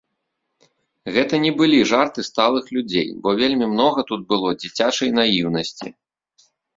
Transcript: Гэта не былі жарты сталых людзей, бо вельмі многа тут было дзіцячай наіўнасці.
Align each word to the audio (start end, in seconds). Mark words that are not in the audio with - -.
Гэта 1.17 1.33
не 1.43 1.49
былі 1.59 1.79
жарты 1.91 2.23
сталых 2.29 2.65
людзей, 2.77 3.07
бо 3.27 3.33
вельмі 3.41 3.65
многа 3.73 4.05
тут 4.13 4.21
было 4.33 4.55
дзіцячай 4.65 5.13
наіўнасці. 5.19 5.87